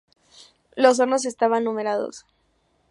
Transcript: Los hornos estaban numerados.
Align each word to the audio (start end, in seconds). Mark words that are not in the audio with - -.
Los 0.75 0.99
hornos 0.99 1.27
estaban 1.27 1.63
numerados. 1.63 2.25